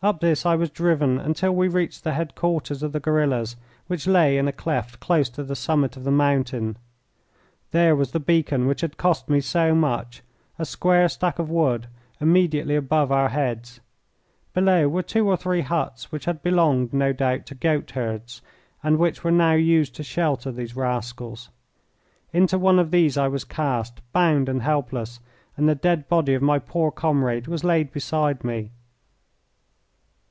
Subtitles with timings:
[0.00, 3.56] Up this I was driven until we reached the headquarters of the guerillas,
[3.88, 6.76] which lay in a cleft close to the summit of the mountain.
[7.72, 10.22] There was the beacon which had cost me so much,
[10.56, 11.88] a square stack of wood,
[12.20, 13.80] immediately above our heads.
[14.54, 18.40] Below were two or three huts which had belonged, no doubt, to goatherds,
[18.84, 21.50] and which were now used to shelter these rascals.
[22.32, 25.18] Into one of these I was cast, bound and helpless,
[25.56, 28.70] and the dead body of my poor comrade was laid beside me.